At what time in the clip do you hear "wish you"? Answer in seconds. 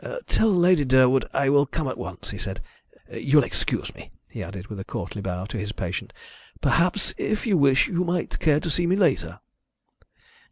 7.55-8.03